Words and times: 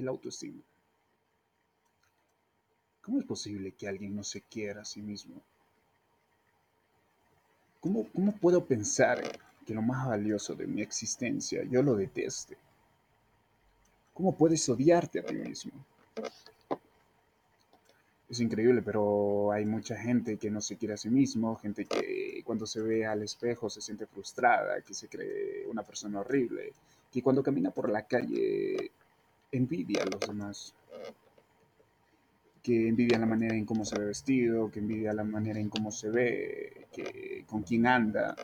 el 0.00 0.08
autoestima. 0.08 0.62
¿Cómo 3.02 3.20
es 3.20 3.26
posible 3.26 3.72
que 3.72 3.88
alguien 3.88 4.14
no 4.14 4.24
se 4.24 4.42
quiera 4.42 4.82
a 4.82 4.84
sí 4.84 5.00
mismo? 5.00 5.40
¿Cómo, 7.80 8.06
cómo 8.12 8.32
puedo 8.32 8.64
pensar 8.64 9.22
que 9.66 9.74
lo 9.74 9.82
más 9.82 10.06
valioso 10.06 10.54
de 10.54 10.66
mi 10.66 10.82
existencia 10.82 11.64
yo 11.64 11.82
lo 11.82 11.94
deteste? 11.96 12.56
¿Cómo 14.12 14.36
puedes 14.36 14.68
odiarte 14.68 15.20
a 15.20 15.24
ti 15.24 15.34
mismo? 15.34 15.72
Es 18.28 18.38
increíble, 18.38 18.80
pero 18.82 19.50
hay 19.50 19.64
mucha 19.64 19.96
gente 19.96 20.36
que 20.36 20.50
no 20.50 20.60
se 20.60 20.76
quiere 20.76 20.94
a 20.94 20.96
sí 20.96 21.10
mismo, 21.10 21.56
gente 21.56 21.86
que 21.86 22.42
cuando 22.44 22.64
se 22.64 22.80
ve 22.80 23.04
al 23.04 23.22
espejo 23.22 23.68
se 23.68 23.80
siente 23.80 24.06
frustrada, 24.06 24.82
que 24.82 24.94
se 24.94 25.08
cree 25.08 25.66
una 25.66 25.82
persona 25.82 26.20
horrible, 26.20 26.72
que 27.10 27.22
cuando 27.22 27.42
camina 27.42 27.72
por 27.72 27.90
la 27.90 28.06
calle 28.06 28.92
envidia 29.52 30.02
a 30.02 30.06
los 30.06 30.20
demás, 30.20 30.74
que 32.62 32.88
envidia 32.88 33.18
la 33.18 33.26
manera 33.26 33.54
en 33.54 33.64
cómo 33.64 33.84
se 33.84 33.98
ve 33.98 34.06
vestido, 34.06 34.70
que 34.70 34.80
envidia 34.80 35.12
la 35.12 35.24
manera 35.24 35.58
en 35.58 35.68
cómo 35.68 35.90
se 35.90 36.10
ve, 36.10 36.86
que 36.92 37.44
con 37.46 37.62
quién 37.62 37.86
anda. 37.86 38.34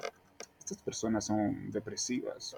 Estas 0.58 0.78
personas 0.78 1.24
son 1.26 1.70
depresivas. 1.70 2.56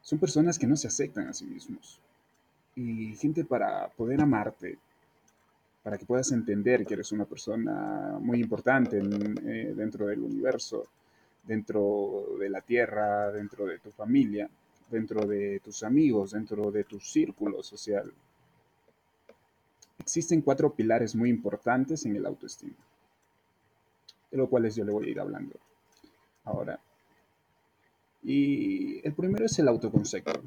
Son 0.00 0.18
personas 0.18 0.58
que 0.58 0.66
no 0.66 0.76
se 0.76 0.88
aceptan 0.88 1.28
a 1.28 1.34
sí 1.34 1.44
mismos. 1.44 2.00
Y 2.76 3.14
gente 3.16 3.44
para 3.44 3.88
poder 3.88 4.20
amarte 4.20 4.78
para 5.82 5.96
que 5.96 6.04
puedas 6.04 6.30
entender 6.32 6.84
que 6.84 6.94
eres 6.94 7.12
una 7.12 7.24
persona 7.24 8.18
muy 8.20 8.40
importante 8.40 8.98
eh, 8.98 9.72
dentro 9.74 10.06
del 10.06 10.20
universo, 10.20 10.84
dentro 11.44 12.26
de 12.38 12.50
la 12.50 12.60
tierra, 12.60 13.32
dentro 13.32 13.64
de 13.64 13.78
tu 13.78 13.90
familia, 13.90 14.50
dentro 14.90 15.26
de 15.26 15.60
tus 15.60 15.82
amigos, 15.82 16.32
dentro 16.32 16.70
de 16.70 16.84
tu 16.84 16.98
círculo 17.00 17.62
social. 17.62 18.12
Existen 19.98 20.42
cuatro 20.42 20.72
pilares 20.72 21.14
muy 21.14 21.30
importantes 21.30 22.06
en 22.06 22.16
el 22.16 22.26
autoestima, 22.26 22.76
de 24.30 24.38
los 24.38 24.48
cuales 24.48 24.74
yo 24.74 24.84
le 24.84 24.92
voy 24.92 25.06
a 25.06 25.10
ir 25.10 25.20
hablando 25.20 25.54
ahora. 26.44 26.80
Y 28.22 29.06
el 29.06 29.14
primero 29.14 29.46
es 29.46 29.58
el 29.58 29.68
autoconcepto. 29.68 30.42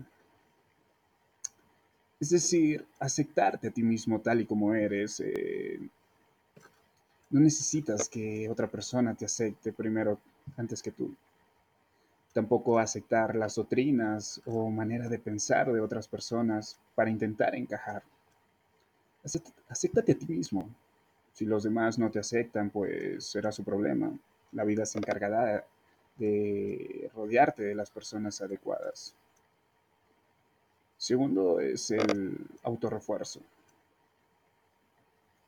Es 2.19 2.29
decir, 2.29 2.85
aceptarte 2.99 3.67
a 3.67 3.71
ti 3.71 3.81
mismo 3.81 4.19
tal 4.21 4.41
y 4.41 4.45
como 4.45 4.73
eres. 4.75 5.19
Eh, 5.21 5.79
no 7.31 7.39
necesitas 7.39 8.09
que 8.09 8.49
otra 8.49 8.67
persona 8.67 9.15
te 9.15 9.25
acepte 9.25 9.73
primero 9.73 10.19
antes 10.57 10.81
que 10.83 10.91
tú. 10.91 11.15
Tampoco 12.33 12.79
aceptar 12.79 13.35
las 13.35 13.55
doctrinas 13.55 14.41
o 14.45 14.69
manera 14.69 15.09
de 15.09 15.19
pensar 15.19 15.71
de 15.71 15.81
otras 15.81 16.07
personas 16.07 16.79
para 16.95 17.09
intentar 17.09 17.55
encajar. 17.55 18.03
Acéptate 19.69 20.13
a 20.13 20.17
ti 20.17 20.25
mismo. 20.27 20.69
Si 21.33 21.45
los 21.45 21.63
demás 21.63 21.99
no 21.99 22.09
te 22.09 22.19
aceptan, 22.19 22.69
pues 22.69 23.25
será 23.25 23.51
su 23.51 23.63
problema. 23.63 24.11
La 24.53 24.63
vida 24.63 24.85
se 24.85 24.97
encargará 24.97 25.65
de 26.17 27.09
rodearte 27.13 27.63
de 27.63 27.75
las 27.75 27.89
personas 27.89 28.41
adecuadas. 28.41 29.15
Segundo 30.97 31.59
es 31.59 31.91
el 31.91 32.37
autorrefuerzo. 32.63 33.41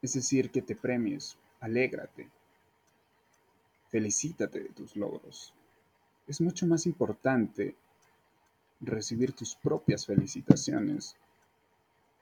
Es 0.01 0.13
decir, 0.13 0.49
que 0.49 0.61
te 0.61 0.75
premies, 0.75 1.37
alégrate, 1.59 2.27
felicítate 3.89 4.59
de 4.61 4.69
tus 4.69 4.95
logros. 4.95 5.53
Es 6.27 6.41
mucho 6.41 6.65
más 6.65 6.85
importante 6.85 7.75
recibir 8.81 9.33
tus 9.33 9.55
propias 9.55 10.05
felicitaciones 10.05 11.15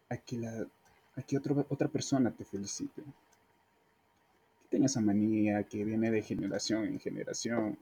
a 0.09 0.17
que, 0.17 0.37
la, 0.37 0.67
otra 1.69 1.87
persona 1.87 2.31
te 2.31 2.45
felicite. 2.45 3.01
Que 3.01 4.67
tenga 4.69 4.85
esa 4.85 5.01
manía 5.01 5.63
que 5.63 5.83
viene 5.83 6.11
de 6.11 6.21
generación 6.21 6.85
en 6.85 6.99
generación, 6.99 7.77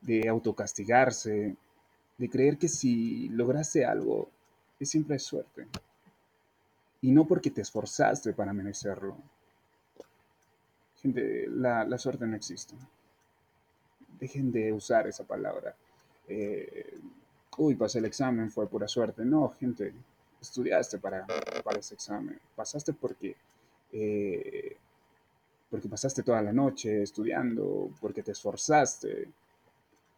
de 0.00 0.28
autocastigarse, 0.28 1.56
de 2.18 2.28
creer 2.28 2.58
que 2.58 2.68
si 2.68 3.28
lograste 3.28 3.84
algo 3.84 4.28
siempre 4.84 5.16
es 5.16 5.22
suerte. 5.22 5.66
Y 7.00 7.10
no 7.10 7.26
porque 7.26 7.50
te 7.50 7.62
esforzaste 7.62 8.32
para 8.32 8.52
merecerlo. 8.52 9.16
Gente, 11.00 11.48
la, 11.48 11.98
suerte 11.98 12.26
no 12.26 12.36
existe. 12.36 12.74
Dejen 14.22 14.52
de 14.52 14.72
usar 14.72 15.08
esa 15.08 15.24
palabra. 15.24 15.74
Eh, 16.28 16.96
uy, 17.58 17.74
pasé 17.74 17.98
el 17.98 18.04
examen, 18.04 18.52
fue 18.52 18.68
pura 18.68 18.86
suerte. 18.86 19.24
No, 19.24 19.48
gente, 19.58 19.92
estudiaste 20.40 20.98
para, 20.98 21.26
para 21.64 21.80
ese 21.80 21.94
examen. 21.94 22.38
Pasaste 22.54 22.92
porque, 22.92 23.34
eh, 23.92 24.76
porque 25.68 25.88
pasaste 25.88 26.22
toda 26.22 26.40
la 26.40 26.52
noche 26.52 27.02
estudiando, 27.02 27.90
porque 28.00 28.22
te 28.22 28.30
esforzaste, 28.30 29.26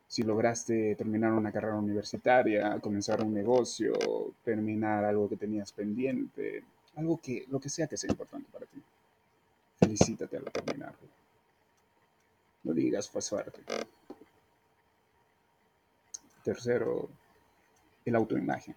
si 0.07 0.23
lograste 0.23 0.95
terminar 0.97 1.33
una 1.33 1.51
carrera 1.51 1.77
universitaria, 1.77 2.79
comenzar 2.81 3.25
un 3.25 3.33
negocio, 3.33 3.95
terminar 4.45 5.03
algo 5.07 5.31
que 5.31 5.37
tenías 5.37 5.73
pendiente, 5.73 6.63
algo 6.97 7.19
que, 7.23 7.47
lo 7.49 7.59
que 7.59 7.71
sea 7.71 7.87
que 7.87 7.97
sea 7.97 8.11
importante 8.11 8.51
para 8.53 8.67
ti. 8.67 8.83
Felicítate 9.81 10.37
al 10.37 10.45
terminarlo. 10.45 11.14
No 12.65 12.73
digas 12.73 13.09
fue 13.09 13.23
suerte. 13.23 13.63
Tercero, 16.43 17.09
el 18.05 18.15
autoimagen. 18.17 18.75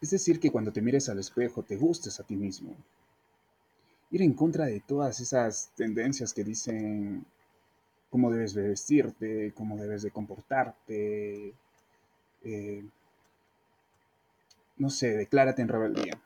Es 0.00 0.10
decir, 0.10 0.38
que 0.40 0.50
cuando 0.50 0.72
te 0.72 0.82
mires 0.82 1.08
al 1.08 1.18
espejo 1.18 1.62
te 1.62 1.76
gustes 1.76 2.20
a 2.20 2.24
ti 2.24 2.36
mismo. 2.36 2.76
Ir 4.10 4.22
en 4.22 4.34
contra 4.34 4.66
de 4.66 4.80
todas 4.80 5.20
esas 5.20 5.70
tendencias 5.74 6.32
que 6.32 6.44
dicen 6.44 7.24
cómo 8.10 8.30
debes 8.30 8.54
de 8.54 8.68
vestirte, 8.68 9.52
cómo 9.54 9.76
debes 9.76 10.02
de 10.02 10.10
comportarte. 10.10 11.54
Eh, 12.44 12.84
no 14.76 14.90
sé, 14.90 15.16
declárate 15.16 15.62
en 15.62 15.68
rebeldía. 15.68 16.20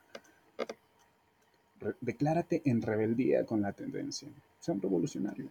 Declárate 1.99 2.61
en 2.65 2.81
rebeldía 2.81 3.45
con 3.45 3.61
la 3.61 3.73
tendencia. 3.73 4.27
Sea 4.59 4.73
un 4.73 4.81
revolucionario. 4.81 5.49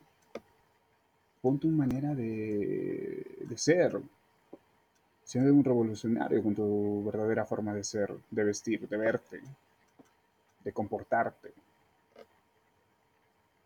Ponte 1.43 1.67
una 1.67 1.87
manera 1.87 2.15
de, 2.15 3.25
de 3.41 3.59
ser. 3.59 4.01
Sea 5.25 5.43
un 5.43 5.65
revolucionario 5.65 6.43
con 6.43 6.55
tu 6.55 7.05
verdadera 7.05 7.45
forma 7.45 7.73
de 7.75 7.85
ser, 7.85 8.13
de 8.31 8.45
vestir, 8.45 8.89
de 8.89 8.97
verte, 8.97 9.41
de 10.65 10.73
comportarte. 10.73 11.53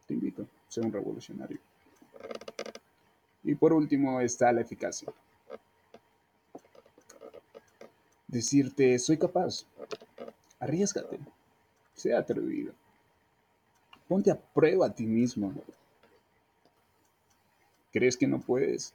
Te 0.06 0.14
invito, 0.14 0.46
sea 0.68 0.84
un 0.84 0.92
revolucionario. 0.92 1.58
Y 3.42 3.54
por 3.54 3.72
último 3.72 4.20
está 4.20 4.52
la 4.52 4.60
eficacia. 4.60 5.12
Decirte, 8.26 8.98
soy 8.98 9.16
capaz. 9.16 9.64
Arriesgate. 10.58 11.18
Sea 11.94 12.18
atrevido. 12.18 12.72
Ponte 14.08 14.30
a 14.30 14.38
prueba 14.38 14.86
a 14.86 14.94
ti 14.94 15.06
mismo. 15.06 15.52
¿Crees 17.92 18.16
que 18.16 18.26
no 18.26 18.40
puedes? 18.40 18.92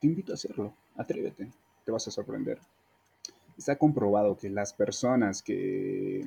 Te 0.00 0.06
invito 0.06 0.32
a 0.32 0.34
hacerlo. 0.34 0.74
Atrévete. 0.96 1.50
Te 1.84 1.92
vas 1.92 2.08
a 2.08 2.10
sorprender. 2.10 2.58
Está 3.56 3.76
comprobado 3.76 4.36
que 4.36 4.50
las 4.50 4.72
personas 4.72 5.42
que, 5.42 6.26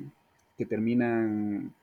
que 0.56 0.66
terminan 0.66 1.74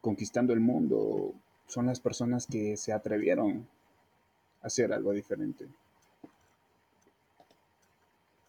conquistando 0.00 0.52
el 0.52 0.60
mundo 0.60 1.34
son 1.66 1.86
las 1.86 2.00
personas 2.00 2.46
que 2.46 2.76
se 2.76 2.92
atrevieron 2.92 3.66
a 4.62 4.68
hacer 4.68 4.92
algo 4.92 5.12
diferente. 5.12 5.66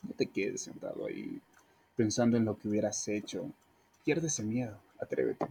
No 0.04 0.14
te 0.16 0.28
quedes 0.28 0.62
sentado 0.62 1.06
ahí 1.06 1.42
pensando 1.98 2.38
en 2.38 2.46
lo 2.46 2.58
que 2.58 2.70
hubieras 2.70 3.06
hecho. 3.10 3.52
Pierde 4.06 4.28
ese 4.28 4.44
miedo, 4.44 4.80
atrévete. 5.02 5.46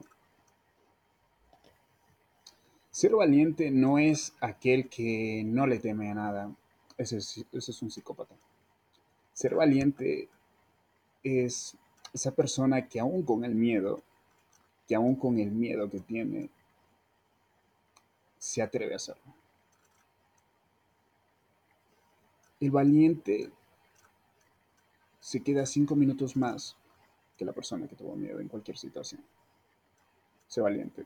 Ser 2.90 3.14
valiente 3.14 3.70
no 3.70 3.98
es 3.98 4.32
aquel 4.40 4.88
que 4.88 5.42
no 5.44 5.66
le 5.66 5.78
teme 5.80 6.10
a 6.10 6.14
nada. 6.14 6.56
Ese 6.96 7.18
es, 7.18 7.44
es 7.52 7.82
un 7.82 7.90
psicópata. 7.90 8.34
Ser 9.34 9.54
valiente 9.54 10.30
es 11.22 11.76
esa 12.14 12.30
persona 12.30 12.88
que 12.88 13.00
aún 13.00 13.22
con 13.24 13.44
el 13.44 13.54
miedo, 13.54 14.00
que 14.88 14.94
aún 14.94 15.16
con 15.16 15.38
el 15.38 15.50
miedo 15.50 15.90
que 15.90 16.00
tiene, 16.00 16.48
se 18.38 18.62
atreve 18.62 18.94
a 18.94 18.96
hacerlo. 18.96 19.34
El 22.60 22.70
valiente 22.70 23.50
se 25.26 25.42
queda 25.42 25.66
cinco 25.66 25.96
minutos 25.96 26.36
más 26.36 26.76
que 27.36 27.44
la 27.44 27.52
persona 27.52 27.88
que 27.88 27.96
tuvo 27.96 28.14
miedo 28.14 28.38
en 28.38 28.46
cualquier 28.46 28.78
situación. 28.78 29.20
Sé 30.46 30.60
valiente. 30.60 31.04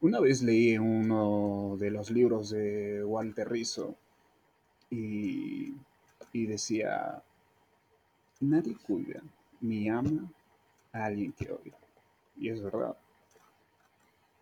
Una 0.00 0.18
vez 0.18 0.40
leí 0.40 0.78
uno 0.78 1.76
de 1.78 1.90
los 1.90 2.10
libros 2.10 2.48
de 2.48 3.04
Walter 3.04 3.50
Rizzo 3.50 3.96
y, 4.88 5.74
y 6.32 6.46
decía, 6.46 7.22
nadie 8.40 8.74
cuida 8.74 9.20
ni 9.60 9.90
ama 9.90 10.32
a 10.94 11.04
alguien 11.04 11.34
que 11.34 11.52
odia. 11.52 11.76
Y 12.38 12.48
es 12.48 12.62
verdad. 12.62 12.96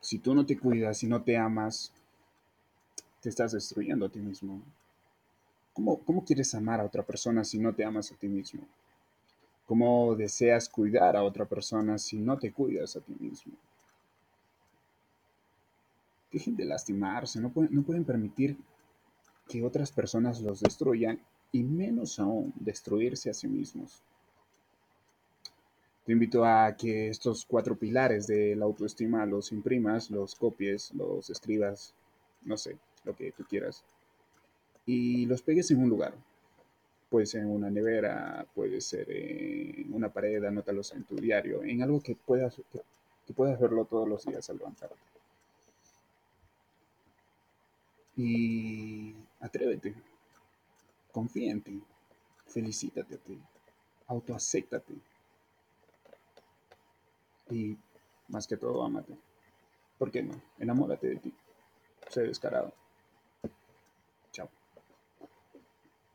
Si 0.01 0.21
tú 0.21 0.33
no 0.33 0.47
te 0.47 0.57
cuidas 0.57 1.03
y 1.03 1.09
no 1.09 1.25
te 1.25 1.37
amas, 1.37 1.93
te 3.21 3.31
estás 3.31 3.51
destruyendo 3.51 4.07
a 4.07 4.11
ti 4.11 4.21
mismo. 4.21 4.63
¿Cómo, 5.75 5.99
¿Cómo 6.05 6.25
quieres 6.25 6.55
amar 6.55 6.81
a 6.81 6.85
otra 6.85 7.03
persona 7.03 7.43
si 7.45 7.59
no 7.59 7.75
te 7.75 7.85
amas 7.85 8.13
a 8.13 8.15
ti 8.15 8.29
mismo? 8.29 8.63
¿Cómo 9.67 10.15
deseas 10.15 10.69
cuidar 10.69 11.17
a 11.17 11.25
otra 11.25 11.47
persona 11.47 11.99
si 11.99 12.19
no 12.19 12.39
te 12.39 12.53
cuidas 12.53 12.95
a 12.97 13.01
ti 13.01 13.13
mismo? 13.19 13.55
Dejen 16.31 16.55
de 16.55 16.65
lastimarse, 16.65 17.41
no 17.41 17.51
pueden, 17.51 17.75
no 17.75 17.83
pueden 17.83 18.05
permitir 18.05 18.57
que 19.49 19.65
otras 19.65 19.91
personas 19.91 20.41
los 20.41 20.61
destruyan 20.61 21.21
y 21.51 21.65
menos 21.65 22.21
aún 22.21 22.53
destruirse 22.57 23.31
a 23.31 23.35
sí 23.35 23.49
mismos. 23.49 24.01
Te 26.05 26.13
invito 26.13 26.45
a 26.45 26.77
que 26.77 27.09
estos 27.09 27.45
cuatro 27.45 27.77
pilares 27.77 28.27
de 28.27 28.55
la 28.55 28.67
autoestima 28.67 29.27
los 29.27 29.51
imprimas, 29.51 30.11
los 30.11 30.35
copies, 30.35 30.93
los 30.95 31.31
escribas, 31.31 31.95
no 32.43 32.57
sé, 32.57 32.77
lo 33.05 33.17
que 33.17 33.33
tú 33.33 33.45
quieras, 33.49 33.83
y 34.87 35.27
los 35.27 35.43
pegues 35.43 35.71
en 35.71 35.83
un 35.83 35.89
lugar. 35.89 36.15
Puede 37.09 37.27
ser 37.27 37.43
en 37.43 37.51
una 37.51 37.71
nevera, 37.71 38.47
puede 38.55 38.81
ser 38.81 39.11
en 39.11 39.93
una 39.95 40.13
pared, 40.13 40.43
anótalos 40.45 40.93
en 40.93 41.05
tu 41.05 41.17
diario, 41.17 41.63
en 41.63 41.83
algo 41.83 42.01
que 42.01 42.17
puedas, 42.17 42.61
que, 42.73 43.33
puedas 43.35 43.59
verlo 43.61 43.85
todos 43.85 44.09
los 44.09 44.25
días 44.25 44.49
al 44.51 44.59
levantarte. 44.59 44.97
Y 48.17 49.15
atrévete, 49.41 49.95
confía 51.13 51.53
en 51.53 51.63
ti, 51.63 51.83
felicítate 52.47 53.15
a 53.15 53.19
ti, 53.19 53.39
autoacéptate 54.07 54.95
y 57.51 57.77
más 58.29 58.47
que 58.47 58.57
todo, 58.57 58.83
amate. 58.83 59.17
¿Por 59.99 60.11
qué 60.11 60.23
no? 60.23 60.41
Enamórate 60.59 61.09
de 61.09 61.17
ti. 61.17 61.35
Sé 62.09 62.23
descarado. 62.23 62.73